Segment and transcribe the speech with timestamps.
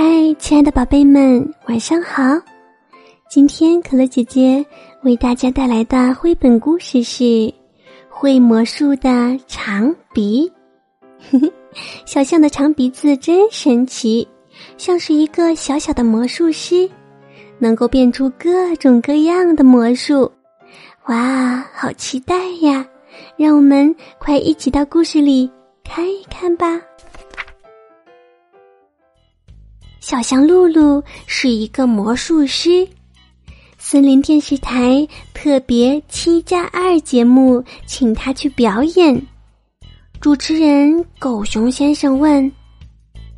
[0.00, 2.22] 嗨，亲爱的宝贝们，晚上好！
[3.28, 4.64] 今天可乐姐姐
[5.02, 7.24] 为大家带来的绘本故事是
[8.08, 10.48] 《会魔术的长鼻》。
[12.06, 14.24] 小象的长鼻子真神奇，
[14.76, 16.88] 像是一个小小的魔术师，
[17.58, 20.30] 能够变出各种各样的魔术。
[21.06, 22.86] 哇，好期待呀！
[23.36, 25.50] 让我们快一起到故事里
[25.82, 26.80] 看一看吧。
[30.00, 32.86] 小象露露是一个魔术师，
[33.78, 39.20] 森林电视台特别七加二节目请他去表演。
[40.20, 42.50] 主持人狗熊先生问：“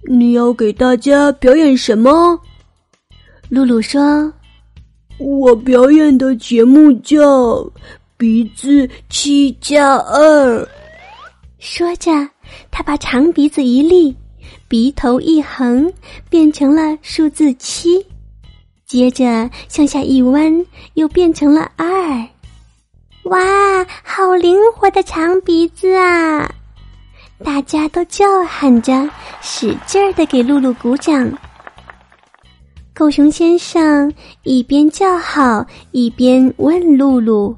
[0.08, 2.38] 你要给大家表演什么？”
[3.50, 4.32] 露露说
[5.18, 7.54] ：“我表演的节目叫
[8.16, 10.62] 《鼻子七加二》。”
[11.58, 12.10] 说着，
[12.70, 14.14] 他把长鼻子一立。
[14.70, 15.92] 鼻头一横，
[16.28, 18.06] 变成了数字七，
[18.86, 21.88] 接着向下一弯，又变成了二。
[23.24, 26.48] 哇，好灵活的长鼻子啊！
[27.44, 29.10] 大家都叫喊着，
[29.42, 31.28] 使劲儿的给露露鼓掌。
[32.94, 34.12] 狗熊先生
[34.44, 37.56] 一边叫好，一边问露露：“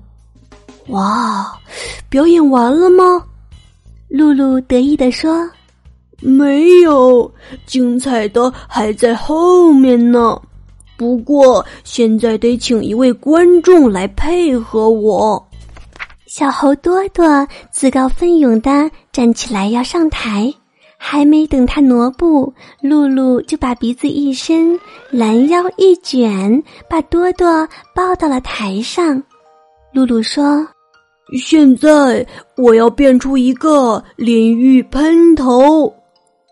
[0.89, 1.61] 哇，
[2.09, 3.23] 表演完了吗？”
[4.09, 5.47] 露露得意地说。
[6.23, 7.31] 没有，
[7.67, 10.41] 精彩的还在后面呢。
[10.97, 15.49] 不过现在得请一位观众来配合我。
[16.27, 20.55] 小猴多多自告奋勇的站起来要上台，
[20.97, 24.79] 还没等他挪步，露露就把鼻子一伸，
[25.11, 29.21] 拦腰一卷，把多多抱到了台上。
[29.93, 30.67] 露露说
[31.37, 32.25] ：“现在
[32.57, 35.93] 我要变出一个淋浴喷头。”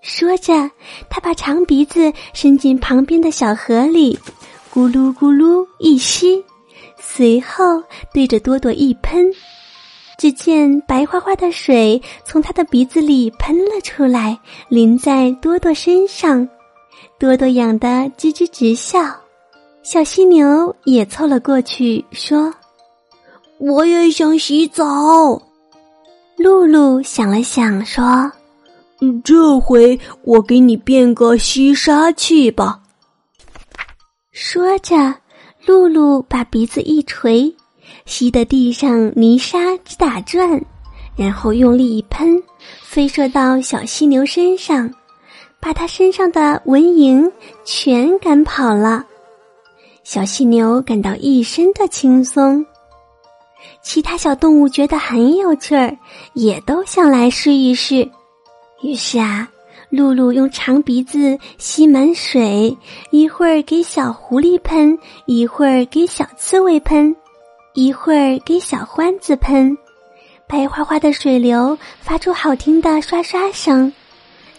[0.03, 0.71] 说着，
[1.09, 4.19] 他把长鼻子伸进旁边的小河里，
[4.73, 6.43] 咕噜咕噜一吸，
[6.99, 9.31] 随后对着多多一喷，
[10.19, 16.49] 只见白花花的水从他的鼻子里喷了出来，淋在多多身上，
[17.19, 19.01] 多多痒得吱吱直笑。
[19.83, 22.53] 小犀牛也凑了过去，说
[23.59, 24.85] ：“我也想洗澡。”
[26.37, 28.31] 露露想了想，说。
[29.25, 32.81] 这回我给你变个吸沙器吧。
[34.31, 34.95] 说着，
[35.67, 37.55] 露露把鼻子一垂，
[38.07, 40.63] 吸得地上泥沙直打转，
[41.17, 42.43] 然后用力一喷，
[42.83, 44.93] 飞射到小犀牛身上，
[45.61, 47.31] 把它身上的蚊蝇
[47.65, 49.05] 全赶跑了。
[50.05, 52.65] 小犀牛感到一身的轻松，
[53.83, 55.97] 其他小动物觉得很有趣儿，
[56.35, 58.09] 也都想来试一试。
[58.83, 59.49] 于是啊，
[59.91, 62.77] 露露用长鼻子吸满水，
[63.11, 67.15] 一会儿给小狐狸喷，一会儿给小刺猬喷，
[67.75, 69.77] 一会儿给小獾子喷，
[70.49, 73.93] 白花花的水流发出好听的刷刷声，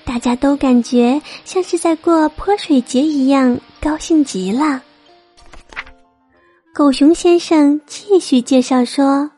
[0.06, 4.82] 大家都感觉像是在过泼水节一样，高兴极了。
[6.74, 9.30] 狗熊先生继续介绍说。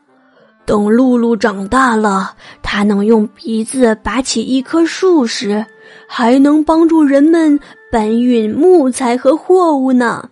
[0.66, 5.64] 等露露长大了，她能用鼻子拔起一棵树时，
[6.06, 7.58] 还能帮助人们
[7.90, 10.28] 搬运木材和货物呢。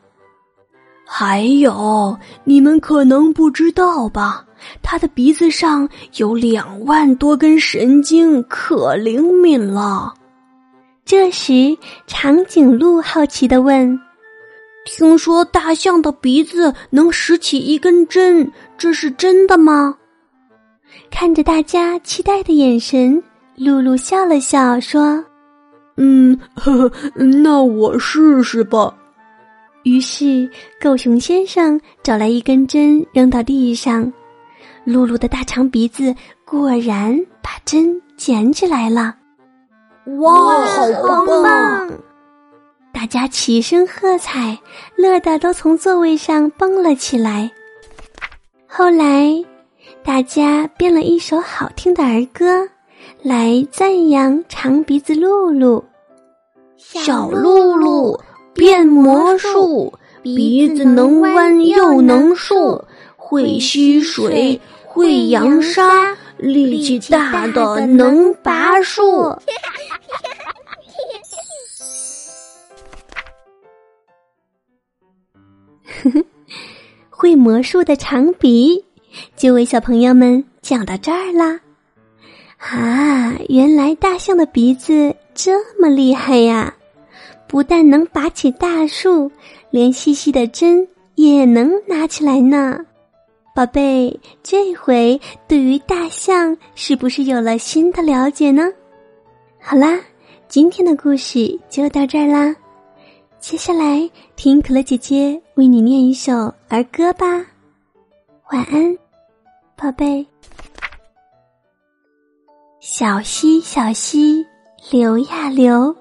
[1.06, 4.44] 还有，你们可能不知道吧？
[4.80, 10.14] 他的鼻子上有两万多根神经，可灵敏了。
[11.04, 11.76] 这时，
[12.06, 14.00] 长颈鹿好奇的问
[14.86, 19.96] ：“听说大象的鼻子能拾起一根针，这是真的吗？”
[21.10, 23.22] 看着大家期待的眼神，
[23.56, 25.24] 露露笑了笑说
[25.96, 28.94] ：“嗯，呵呵，那我试试吧。”
[29.84, 30.48] 于是，
[30.80, 34.12] 狗熊先生找来一根针扔到地上，
[34.84, 36.14] 露露的大长鼻子
[36.44, 39.14] 果然把针捡起来了。
[40.18, 41.90] 哇，好棒棒！
[42.92, 44.58] 大家齐声喝彩，
[44.96, 47.50] 乐得都从座位上蹦了起来。
[48.66, 49.44] 后来。
[50.04, 52.68] 大家编了一首好听的儿歌，
[53.22, 55.84] 来赞扬长鼻子露露。
[56.76, 58.20] 小露露
[58.52, 62.84] 变魔术，鼻子能弯又能竖，
[63.16, 69.36] 会吸水，会扬沙，力气大的能拔树。
[77.08, 78.84] 会魔术的长鼻。
[79.36, 81.60] 就为小朋友们讲到这儿啦。
[82.58, 86.72] 啊，原来大象的鼻子这么厉害呀！
[87.48, 89.30] 不但能拔起大树，
[89.70, 90.86] 连细细的针
[91.16, 92.78] 也能拿起来呢。
[93.54, 98.70] 宝贝，这回对于大象是不是有了新的了解呢？
[99.60, 100.00] 好啦，
[100.48, 102.54] 今天的故事就到这儿啦。
[103.40, 106.32] 接下来听可乐姐姐为你念一首
[106.68, 107.26] 儿歌吧。
[108.50, 108.96] 晚安，
[109.82, 110.24] 宝贝。
[112.78, 114.46] 小溪，小溪，
[114.92, 115.92] 流呀流，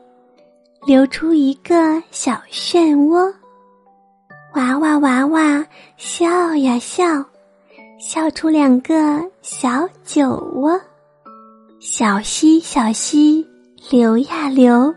[0.86, 3.34] 流出一个小漩涡。
[4.54, 5.66] 娃娃，娃娃，
[5.98, 7.26] 笑呀笑，
[8.00, 10.80] 笑出两个小酒窝。
[11.80, 13.44] 小溪，小溪，
[13.90, 14.94] 流呀流，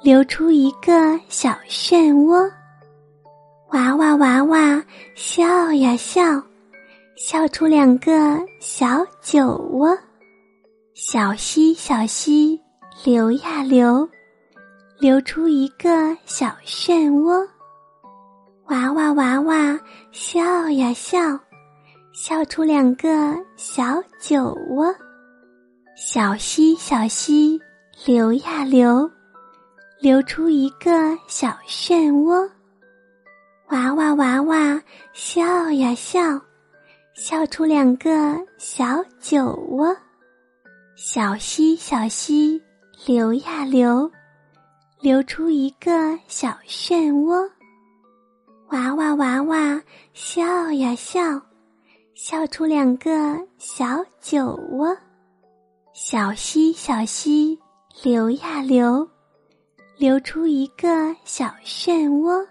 [0.00, 2.48] 流出一个小漩涡。
[3.72, 4.84] 娃娃，娃娃，
[5.16, 6.40] 笑呀笑，
[7.20, 9.98] 笑出两个小酒窝。
[10.94, 12.60] 小溪，小溪，
[13.04, 14.08] 流呀流，
[15.00, 17.44] 流出一个小漩涡。
[18.68, 19.80] 娃娃，娃娃，
[20.12, 21.18] 笑呀笑，
[22.12, 24.94] 笑出两个小酒窝。
[25.96, 27.60] 小溪，小溪，
[28.06, 29.10] 流呀流，
[30.00, 32.48] 流出一个小漩涡。
[33.70, 34.80] 娃娃，娃娃，
[35.12, 36.40] 笑呀笑，
[37.18, 39.94] 笑出两个小酒窝。
[40.94, 42.62] 小溪，小溪，
[43.06, 44.08] 流呀流，
[45.00, 47.44] 流出一个小漩涡。
[48.68, 49.82] 娃娃，娃娃，
[50.12, 51.42] 笑呀笑，
[52.14, 54.96] 笑出两个小酒窝。
[55.92, 57.58] 小溪，小溪，
[58.00, 59.04] 流呀流，
[59.96, 62.46] 流出一个小漩涡。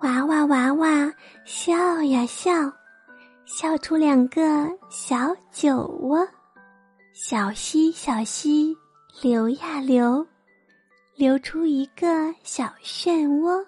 [0.00, 1.12] 娃娃，娃娃，
[1.44, 2.50] 笑呀笑，
[3.54, 6.26] 笑出两个小酒窝。
[7.12, 8.74] 小溪，小溪，
[9.20, 10.26] 流呀流，
[11.14, 13.62] 流出一个小漩涡。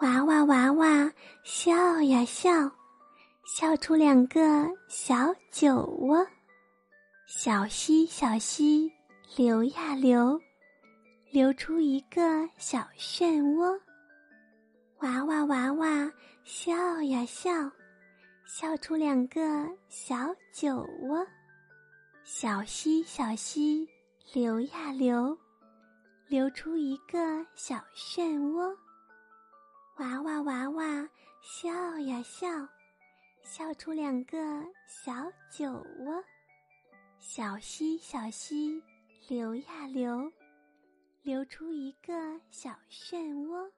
[0.00, 1.12] 娃娃，娃娃，
[1.44, 2.50] 笑呀笑，
[3.44, 6.26] 笑出两个小酒窝。
[7.28, 8.90] 小溪，小溪，
[9.36, 10.40] 流呀流，
[11.30, 12.20] 流出一个
[12.58, 13.78] 小漩涡。
[15.02, 17.52] 娃娃，娃娃，笑呀笑，
[18.46, 21.26] 笑出两个小酒窝。
[22.22, 23.88] 小溪，小溪，
[24.32, 25.36] 流呀流，
[26.28, 28.72] 流出一个小漩涡。
[29.98, 31.08] 娃娃，娃娃，
[31.42, 32.46] 笑呀笑，
[33.42, 34.38] 笑出两个
[34.86, 35.12] 小
[35.50, 36.22] 酒窝。
[37.18, 38.80] 小溪，小溪，
[39.26, 40.30] 流呀流，
[41.22, 43.18] 流出一个小漩
[43.48, 43.68] 涡。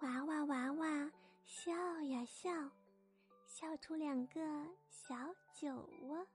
[0.00, 1.10] 娃娃，娃娃，
[1.44, 1.72] 笑
[2.02, 2.50] 呀笑，
[3.54, 4.40] 笑出两个
[4.90, 5.14] 小
[5.54, 6.26] 酒窝。